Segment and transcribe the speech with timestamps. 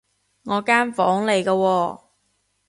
[0.45, 1.99] 我間房嚟㗎喎